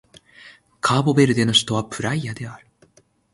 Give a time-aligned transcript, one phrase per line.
[0.79, 2.65] カーボベルデの首都はプライアである